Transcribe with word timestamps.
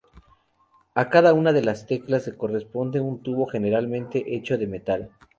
A 0.95 1.09
cada 1.11 1.31
una 1.35 1.53
de 1.53 1.61
las 1.61 1.85
teclas 1.85 2.25
le 2.25 2.35
correspondía 2.35 3.03
un 3.03 3.21
tubo, 3.21 3.45
generalmente, 3.45 4.35
hecho 4.35 4.57
de 4.57 4.65
metal. 4.65 5.11